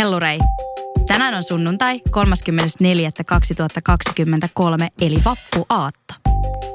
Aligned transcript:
Hellurei! 0.00 0.38
Tänään 1.06 1.34
on 1.34 1.42
sunnuntai 1.42 2.00
34.2023 2.08 2.12
eli 5.00 5.16
vappuaatto. 5.24 6.14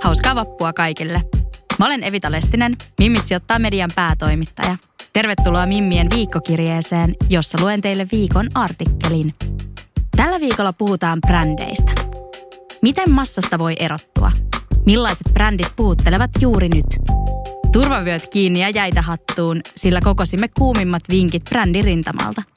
Hauskaa 0.02 0.36
vappua 0.36 0.74
kaikille. 0.74 1.22
Mä 1.80 1.86
olen 1.86 2.04
Evita 2.04 2.32
Lestinen, 2.32 2.76
Mimmit 3.00 3.26
sijoittaa 3.26 3.60
median 3.60 3.90
päätoimittaja. 3.96 4.78
Tervetuloa 5.14 5.66
Mimmien 5.66 6.08
viikkokirjeeseen, 6.10 7.16
jossa 7.30 7.58
luen 7.62 7.82
teille 7.82 8.08
viikon 8.12 8.48
artikkelin. 8.54 9.30
Tällä 10.16 10.40
viikolla 10.40 10.74
puhutaan 10.74 11.20
brändeistä. 11.28 11.92
Miten 12.82 13.12
massasta 13.12 13.60
voi 13.60 13.76
erottua? 13.80 14.32
Millaiset 14.86 15.28
brändit 15.34 15.76
puhuttelevat 15.76 16.32
juuri 16.40 16.70
nyt? 16.70 16.86
Turvavyöt 17.74 18.28
kiinni 18.32 18.60
ja 18.60 18.70
jäitä 18.70 19.02
hattuun, 19.02 19.62
sillä 19.76 20.00
kokosimme 20.04 20.48
kuumimmat 20.48 21.04
vinkit 21.10 21.44
brändirintamalta. 21.44 22.55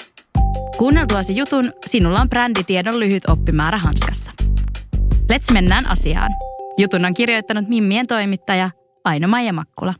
Kuunneltuasi 0.78 1.36
jutun, 1.36 1.72
sinulla 1.86 2.20
on 2.20 2.28
bränditiedon 2.28 3.00
lyhyt 3.00 3.26
oppimäärä 3.26 3.78
hanskassa. 3.78 4.32
Let's 5.32 5.52
mennään 5.52 5.86
asiaan. 5.86 6.30
Jutun 6.78 7.04
on 7.04 7.14
kirjoittanut 7.14 7.68
Mimmien 7.68 8.06
toimittaja 8.06 8.70
Aino-Maija 9.04 9.52
Makkula. 9.52 9.94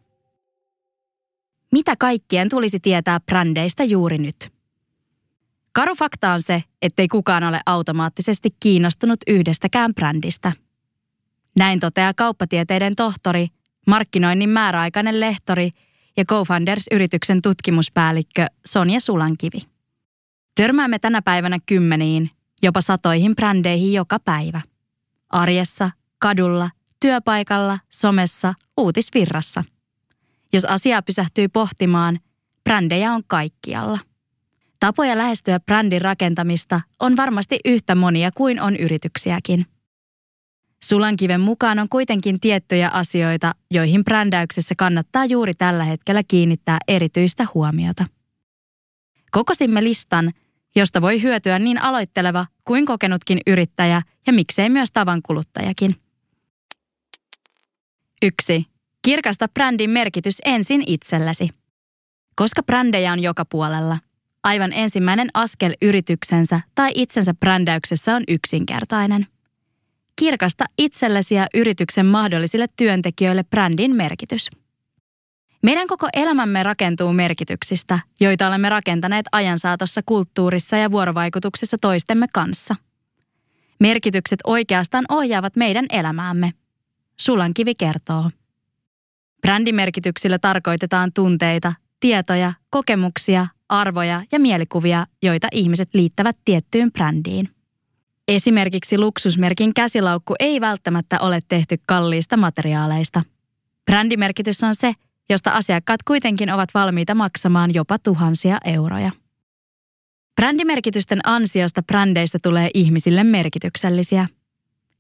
Mitä 1.73 1.95
kaikkien 1.99 2.49
tulisi 2.49 2.81
tietää 2.81 3.21
brändeistä 3.21 3.85
juuri 3.85 4.19
nyt? 4.19 4.53
Karu 5.73 5.95
fakta 5.95 6.33
on 6.33 6.43
se, 6.43 6.63
ettei 6.83 7.09
kukaan 7.09 7.45
ole 7.45 7.61
automaattisesti 7.67 8.49
kiinnostunut 8.61 9.19
yhdestäkään 9.27 9.95
brändistä. 9.95 10.53
Näin 11.59 11.81
toteaa 11.81 12.15
kauppatieteiden 12.15 12.97
tohtori, 12.97 13.49
markkinoinnin 13.87 14.51
määräaikainen 14.51 15.21
lehtori 15.21 15.71
ja 16.17 16.25
GoFunders-yrityksen 16.25 17.39
tutkimuspäällikkö 17.43 18.47
Sonja 18.67 19.01
Sulankivi. 19.01 19.78
Törmäämme 20.59 20.99
tänä 20.99 21.23
päivänä 21.23 21.59
kymmeniin, 21.67 22.31
jopa 22.63 22.81
satoihin 22.81 23.37
brändeihin 23.37 23.93
joka 23.93 24.19
päivä. 24.19 24.61
Arjessa, 25.31 25.91
kadulla, 26.19 26.71
työpaikalla, 27.01 27.79
somessa, 27.89 28.55
uutisvirrassa. 28.77 29.65
Jos 30.53 30.65
asiaa 30.65 31.03
pysähtyy 31.03 31.49
pohtimaan, 31.49 32.19
brändejä 32.65 33.13
on 33.13 33.23
kaikkialla. 33.27 33.99
Tapoja 34.81 35.19
lähestyä 35.19 35.61
brändin 35.61 36.03
rakentamista 36.03 36.81
on 37.01 37.17
varmasti 37.17 37.61
yhtä 37.65 37.95
monia 37.95 38.31
kuin 38.35 38.61
on 38.61 38.77
yrityksiäkin. 38.77 39.67
Sulankiven 40.85 41.41
mukaan 41.41 41.79
on 41.79 41.87
kuitenkin 41.91 42.41
tiettyjä 42.41 42.89
asioita, 42.89 43.55
joihin 43.71 44.05
brändäyksessä 44.05 44.75
kannattaa 44.79 45.25
juuri 45.25 45.55
tällä 45.55 45.85
hetkellä 45.85 46.23
kiinnittää 46.29 46.79
erityistä 46.89 47.47
huomiota. 47.55 48.05
Kokosimme 49.31 49.85
listan, 49.85 50.33
josta 50.77 51.03
voi 51.03 51.23
hyötyä 51.23 51.59
niin 51.59 51.83
aloitteleva 51.83 52.47
kuin 52.65 52.87
kokenutkin 52.87 53.41
yrittäjä 53.47 54.03
ja 54.27 54.33
miksei 54.33 54.71
myös 54.71 54.89
tavan 54.93 55.21
kuluttajakin. 55.23 55.97
1. 58.23 58.67
Kirkasta 59.03 59.49
brändin 59.49 59.91
merkitys 59.91 60.43
ensin 60.45 60.83
itsellesi. 60.87 61.51
Koska 62.35 62.63
brändejä 62.63 63.13
on 63.13 63.23
joka 63.23 63.45
puolella, 63.45 63.99
aivan 64.45 64.73
ensimmäinen 64.73 65.29
askel 65.35 65.75
yrityksensä 65.83 66.61
tai 66.75 66.93
itsensä 66.95 67.35
brändäyksessä 67.35 68.17
on 68.17 68.23
yksinkertainen. 68.29 69.27
Kirkasta 70.17 70.65
itsellesi 70.79 71.35
ja 71.35 71.47
yrityksen 71.55 72.07
mahdollisille 72.07 72.67
työntekijöille 72.77 73.45
brändin 73.45 73.97
merkitys. 73.97 74.51
Meidän 75.63 75.87
koko 75.87 76.09
elämämme 76.13 76.63
rakentuu 76.63 77.13
merkityksistä, 77.13 77.99
joita 78.21 78.47
olemme 78.47 78.69
rakentaneet 78.69 79.27
ajan 79.33 79.59
saatossa 79.59 80.01
kulttuurissa 80.07 80.77
ja 80.77 80.91
vuorovaikutuksessa 80.91 81.77
toistemme 81.81 82.27
kanssa. 82.33 82.77
Merkitykset 83.81 84.41
oikeastaan 84.47 85.05
ohjaavat 85.09 85.57
meidän 85.57 85.87
elämäämme. 85.91 86.53
Sulankivi 87.21 87.75
kertoo. 87.75 88.31
Brändimerkityksillä 89.41 90.39
tarkoitetaan 90.39 91.13
tunteita, 91.15 91.73
tietoja, 92.01 92.53
kokemuksia, 92.71 93.47
arvoja 93.69 94.23
ja 94.33 94.41
mielikuvia, 94.41 95.07
joita 95.23 95.49
ihmiset 95.53 95.89
liittävät 95.93 96.37
tiettyyn 96.45 96.93
brändiin. 96.93 97.49
Esimerkiksi 98.29 98.99
luksusmerkin 98.99 99.75
käsilaukku 99.75 100.35
ei 100.39 100.61
välttämättä 100.61 101.21
ole 101.21 101.41
tehty 101.49 101.77
kalliista 101.87 102.37
materiaaleista. 102.37 103.23
Brändimerkitys 103.87 104.65
on 104.65 104.75
se, 104.75 104.95
josta 105.31 105.51
asiakkaat 105.51 106.03
kuitenkin 106.03 106.53
ovat 106.53 106.69
valmiita 106.75 107.15
maksamaan 107.15 107.75
jopa 107.75 107.99
tuhansia 107.99 108.59
euroja. 108.65 109.11
Brändimerkitysten 110.37 111.21
ansiosta 111.25 111.83
brändeistä 111.83 112.39
tulee 112.43 112.71
ihmisille 112.75 113.25
merkityksellisiä. 113.25 114.29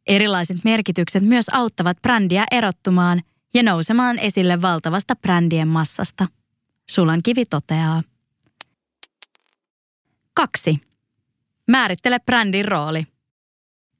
Erilaiset 0.07 0.57
merkitykset 0.65 1.23
myös 1.23 1.49
auttavat 1.49 2.03
brändiä 2.03 2.45
erottumaan 2.51 3.23
ja 3.55 3.63
nousemaan 3.63 4.19
esille 4.19 4.63
valtavasta 4.63 5.17
brändien 5.17 5.69
massasta. 5.69 6.27
Sulan 6.91 7.21
kivi 7.25 7.45
toteaa. 7.45 8.03
2. 10.35 10.81
Määrittele 11.69 12.19
brändin 12.21 12.65
rooli. 12.65 13.05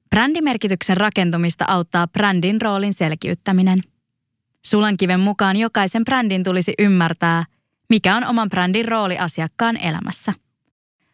Brändimerkityksen 0.09 0.97
rakentumista 0.97 1.65
auttaa 1.67 2.07
brändin 2.07 2.61
roolin 2.61 2.93
selkiyttäminen. 2.93 3.79
Sulankiven 4.67 5.19
mukaan 5.19 5.55
jokaisen 5.55 6.05
brändin 6.05 6.43
tulisi 6.43 6.73
ymmärtää, 6.79 7.45
mikä 7.89 8.15
on 8.15 8.23
oman 8.23 8.49
brändin 8.49 8.87
rooli 8.87 9.17
asiakkaan 9.17 9.77
elämässä. 9.77 10.33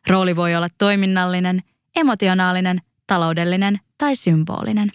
Rooli 0.08 0.36
voi 0.36 0.56
olla 0.56 0.68
toiminnallinen, 0.78 1.64
emotionaalinen, 1.96 2.82
taloudellinen 3.08 3.80
tai 3.98 4.16
symbolinen. 4.16 4.92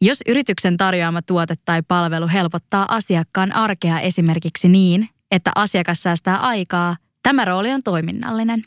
Jos 0.00 0.18
yrityksen 0.26 0.76
tarjoama 0.76 1.22
tuote 1.22 1.54
tai 1.64 1.82
palvelu 1.88 2.28
helpottaa 2.28 2.94
asiakkaan 2.94 3.52
arkea 3.52 4.00
esimerkiksi 4.00 4.68
niin, 4.68 5.08
että 5.30 5.50
asiakas 5.54 6.02
säästää 6.02 6.36
aikaa, 6.36 6.96
tämä 7.22 7.44
rooli 7.44 7.72
on 7.72 7.82
toiminnallinen. 7.82 8.64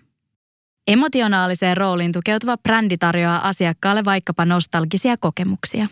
Emotionaaliseen 0.87 1.77
rooliin 1.77 2.11
tukeutuva 2.11 2.57
brändi 2.57 2.97
tarjoaa 2.97 3.47
asiakkaalle 3.47 4.05
vaikkapa 4.05 4.45
nostalgisia 4.45 5.17
kokemuksia. 5.17 5.87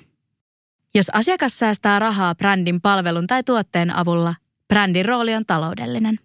Jos 0.97 1.09
asiakas 1.13 1.59
säästää 1.59 1.99
rahaa 1.99 2.35
brändin 2.35 2.81
palvelun 2.81 3.27
tai 3.27 3.43
tuotteen 3.43 3.95
avulla, 3.95 4.35
brändin 4.67 5.05
rooli 5.05 5.35
on 5.35 5.45
taloudellinen. 5.45 6.15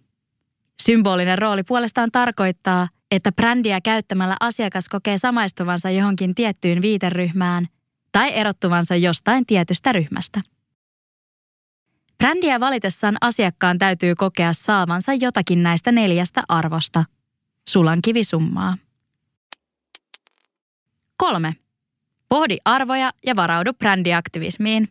Symbolinen 0.81 1.37
rooli 1.37 1.63
puolestaan 1.63 2.11
tarkoittaa, 2.11 2.87
että 3.11 3.31
brändiä 3.31 3.81
käyttämällä 3.81 4.37
asiakas 4.39 4.89
kokee 4.89 5.17
samaistuvansa 5.17 5.89
johonkin 5.89 6.35
tiettyyn 6.35 6.81
viiteryhmään 6.81 7.67
tai 8.11 8.33
erottuvansa 8.33 8.95
jostain 8.95 9.45
tietystä 9.45 9.91
ryhmästä. 9.91 10.41
Brändiä 12.17 12.59
valitessaan 12.59 13.17
asiakkaan 13.21 13.77
täytyy 13.77 14.15
kokea 14.15 14.53
saavansa 14.53 15.13
jotakin 15.13 15.63
näistä 15.63 15.91
neljästä 15.91 16.43
arvosta. 16.47 17.05
Sulan 17.69 17.99
kivisummaa. 18.03 18.77
3. 21.17 21.62
Pohdi 22.33 22.57
arvoja 22.65 23.11
ja 23.25 23.35
varaudu 23.35 23.73
brändiaktivismiin. 23.73 24.87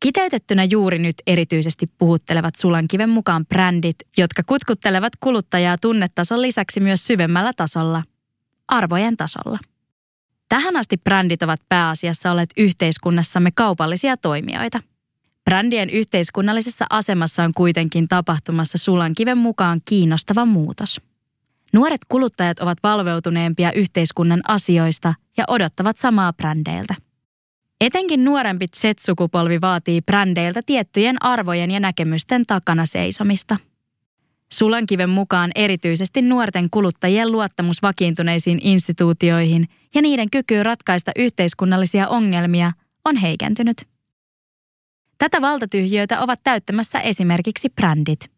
Kiteytettynä 0.00 0.64
juuri 0.64 0.98
nyt 0.98 1.14
erityisesti 1.26 1.86
puhuttelevat 1.98 2.54
Sulankiven 2.54 3.08
mukaan 3.08 3.46
brändit, 3.46 3.96
jotka 4.16 4.42
kutkuttelevat 4.42 5.12
kuluttajaa 5.20 5.78
tunnetason 5.78 6.42
lisäksi 6.42 6.80
myös 6.80 7.06
syvemmällä 7.06 7.52
tasolla, 7.52 8.02
arvojen 8.68 9.16
tasolla. 9.16 9.58
Tähän 10.48 10.76
asti 10.76 10.96
brändit 10.96 11.42
ovat 11.42 11.60
pääasiassa 11.68 12.30
olleet 12.30 12.50
yhteiskunnassamme 12.56 13.50
kaupallisia 13.54 14.16
toimijoita. 14.16 14.82
Brändien 15.44 15.90
yhteiskunnallisessa 15.90 16.86
asemassa 16.90 17.44
on 17.44 17.54
kuitenkin 17.54 18.08
tapahtumassa 18.08 18.78
Sulankiven 18.78 19.38
mukaan 19.38 19.80
kiinnostava 19.84 20.44
muutos. 20.44 21.00
Nuoret 21.76 22.00
kuluttajat 22.08 22.58
ovat 22.58 22.78
valveutuneempia 22.82 23.72
yhteiskunnan 23.72 24.40
asioista 24.48 25.14
ja 25.36 25.44
odottavat 25.48 25.98
samaa 25.98 26.32
brändeiltä. 26.32 26.94
Etenkin 27.80 28.24
nuorempi 28.24 28.66
Z-sukupolvi 28.76 29.60
vaatii 29.60 30.02
brändeiltä 30.02 30.62
tiettyjen 30.66 31.16
arvojen 31.20 31.70
ja 31.70 31.80
näkemysten 31.80 32.46
takana 32.46 32.86
seisomista. 32.86 33.56
Sulankiven 34.52 35.10
mukaan 35.10 35.50
erityisesti 35.54 36.22
nuorten 36.22 36.68
kuluttajien 36.70 37.32
luottamus 37.32 37.82
vakiintuneisiin 37.82 38.58
instituutioihin 38.62 39.68
ja 39.94 40.02
niiden 40.02 40.30
kyky 40.30 40.62
ratkaista 40.62 41.12
yhteiskunnallisia 41.16 42.08
ongelmia 42.08 42.72
on 43.04 43.16
heikentynyt. 43.16 43.88
Tätä 45.18 45.40
valtatyhjöitä 45.40 46.20
ovat 46.20 46.40
täyttämässä 46.44 47.00
esimerkiksi 47.00 47.68
brändit. 47.68 48.35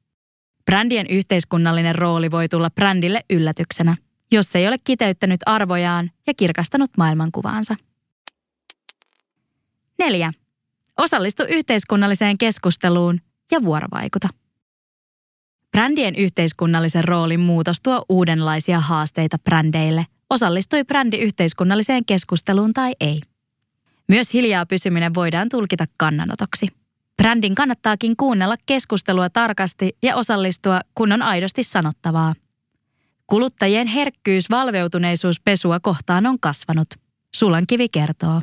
Brändien 0.69 1.07
yhteiskunnallinen 1.07 1.95
rooli 1.95 2.31
voi 2.31 2.49
tulla 2.49 2.71
brändille 2.71 3.21
yllätyksenä, 3.31 3.97
jos 4.31 4.57
ei 4.57 4.69
ole 4.69 4.77
kiteyttänyt 4.85 5.41
arvojaan 5.47 6.11
ja 6.27 6.35
kirkastanut 6.35 6.91
maailmankuvaansa. 6.97 7.77
4. 9.99 10.33
Osallistu 10.97 11.43
yhteiskunnalliseen 11.49 12.39
keskusteluun 12.39 13.21
ja 13.51 13.63
vuorovaikuta. 13.63 14.29
Brändien 15.71 16.17
yhteiskunnallisen 16.17 17.05
roolin 17.05 17.41
muutos 17.41 17.81
tuo 17.81 18.05
uudenlaisia 18.09 18.81
haasteita 18.81 19.39
brändeille, 19.39 20.07
osallistui 20.31 20.85
brändi 20.85 21.17
yhteiskunnalliseen 21.17 22.05
keskusteluun 22.05 22.73
tai 22.73 22.93
ei. 23.01 23.21
Myös 24.09 24.35
hiljaa 24.35 24.67
pysyminen 24.67 25.15
voidaan 25.15 25.49
tulkita 25.49 25.85
kannanotoksi. 25.97 26.78
Brändin 27.23 27.55
kannattaakin 27.55 28.17
kuunnella 28.17 28.57
keskustelua 28.67 29.31
tarkasti 29.31 29.97
ja 30.03 30.17
osallistua, 30.17 30.81
kun 30.95 31.13
on 31.13 31.23
aidosti 31.23 31.63
sanottavaa. 31.63 32.35
Kuluttajien 33.27 33.87
herkkyys 33.87 34.51
valveutuneisuus 34.51 35.41
pesua 35.41 35.81
kohtaan 35.81 36.27
on 36.27 36.41
kasvanut. 36.41 36.89
Sulankivi 37.35 37.89
kertoo. 37.89 38.43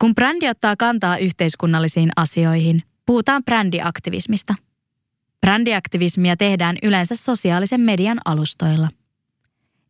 Kun 0.00 0.14
brändi 0.14 0.48
ottaa 0.48 0.76
kantaa 0.76 1.16
yhteiskunnallisiin 1.16 2.10
asioihin, 2.16 2.82
puhutaan 3.06 3.44
brändiaktivismista. 3.44 4.54
Brändiaktivismia 5.40 6.36
tehdään 6.36 6.76
yleensä 6.82 7.16
sosiaalisen 7.16 7.80
median 7.80 8.18
alustoilla. 8.24 8.88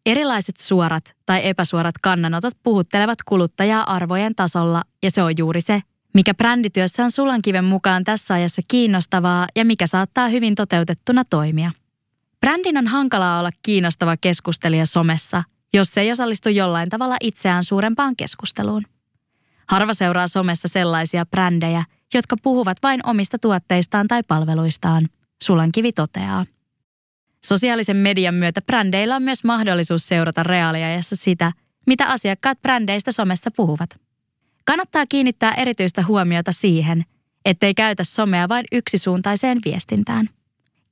Erilaiset 0.06 0.56
suorat 0.56 1.16
tai 1.26 1.40
epäsuorat 1.48 1.94
kannanotot 2.02 2.52
puhuttelevat 2.62 3.19
kuluttajaa 3.25 3.94
arvojen 3.94 4.34
tasolla 4.34 4.82
ja 5.02 5.10
se 5.10 5.22
on 5.22 5.32
juuri 5.38 5.60
se, 5.60 5.82
mikä 6.12 6.35
brändityössä 6.35 7.05
on 7.05 7.11
Sulankiven 7.11 7.65
mukaan 7.65 8.05
tässä 8.05 8.35
ajassa 8.35 8.62
kiinnostavaa 8.69 9.47
ja 9.57 9.65
mikä 9.65 9.87
saattaa 9.87 10.29
hyvin 10.29 10.55
toteutettuna 10.55 11.25
toimia. 11.25 11.73
Brändin 12.41 12.79
on 12.79 12.87
hankalaa 12.87 13.39
olla 13.39 13.51
kiinnostava 13.62 14.17
keskustelija 14.17 14.87
somessa, 14.87 15.43
jos 15.73 15.89
se 15.89 16.01
ei 16.01 16.12
osallistu 16.12 16.49
jollain 16.49 16.89
tavalla 16.89 17.17
itseään 17.21 17.65
suurempaan 17.65 18.17
keskusteluun. 18.17 18.83
Harva 19.69 19.95
seuraa 19.95 20.29
somessa 20.29 20.69
sellaisia 20.69 21.27
brändejä, 21.27 21.85
jotka 22.15 22.37
puhuvat 22.43 22.79
vain 22.83 23.01
omista 23.07 23.39
tuotteistaan 23.39 24.09
tai 24.09 24.23
palveluistaan, 24.29 25.09
Sulankivi 25.43 25.93
toteaa. 25.93 26.47
Sosiaalisen 27.45 27.97
median 27.97 28.35
myötä 28.35 28.62
brändeillä 28.62 29.17
on 29.17 29.23
myös 29.23 29.45
mahdollisuus 29.45 30.09
seurata 30.09 30.43
reaaliajassa 30.43 31.17
sitä, 31.17 31.53
mitä 31.87 32.07
asiakkaat 32.07 32.62
brändeistä 32.62 33.12
somessa 33.12 33.51
puhuvat. 33.57 34.10
Kannattaa 34.65 35.07
kiinnittää 35.07 35.55
erityistä 35.55 36.05
huomiota 36.09 36.53
siihen, 36.53 37.05
ettei 37.45 37.75
käytä 37.75 38.05
somea 38.05 38.49
vain 38.49 38.65
yksisuuntaiseen 38.73 39.59
viestintään. 39.65 40.29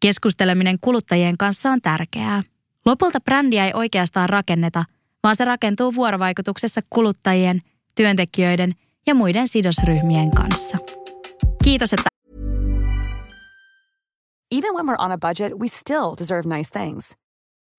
Keskusteleminen 0.00 0.79
kuluttajien 0.81 1.37
kanssa 1.38 1.70
on 1.70 1.81
tärkeää. 1.82 2.43
Lopulta 2.87 3.20
brändiä 3.20 3.67
ei 3.67 3.73
oikeastaan 3.75 4.29
rakenneta, 4.29 4.85
vaan 5.23 5.37
se 5.37 5.44
rakentuu 5.44 5.94
vuorovaikutuksessa 5.94 6.81
kuluttajien– 6.91 7.61
työntekijöiden 7.99 8.75
ja 9.06 9.15
muiden 9.15 9.49
sidosryhmien 9.49 10.31
kanssa. 10.31 10.79
Kiitos, 11.65 11.93
että 11.93 12.09
Even 14.50 14.75
when 14.75 14.87
we're 14.87 15.05
on 15.05 15.12
a 15.12 15.19
budget, 15.19 15.53
we 15.59 15.69
still 15.69 16.15
deserve 16.19 16.56
nice 16.56 16.70
things. 16.70 17.12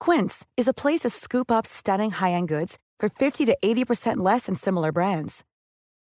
Quince 0.07 0.45
is 0.57 0.67
a 0.67 0.73
place 0.81 0.99
to 0.99 1.09
scoop 1.09 1.51
up 1.51 1.65
stunning 1.65 2.11
high-end 2.11 2.47
goods 2.47 2.75
for 3.01 3.09
50 3.19 3.45
to 3.45 3.53
80% 3.65 4.23
less 4.23 4.45
than 4.45 4.55
similar 4.55 4.91
brands. 4.91 5.43